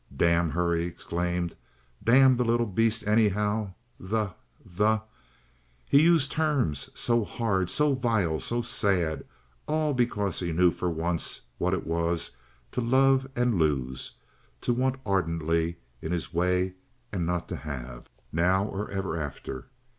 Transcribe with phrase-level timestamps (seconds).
[0.17, 1.55] "D— her!" he exclaimed.
[2.03, 3.73] "D— the little beast, anyhow!
[3.99, 4.33] The——!
[4.79, 5.03] The——!"
[5.91, 9.25] He used terms so hard, so vile, so sad,
[9.67, 12.31] all because he knew for once what it was
[12.71, 16.73] to love and lose—to want ardently in his way
[17.11, 19.67] and not to have—now or ever after.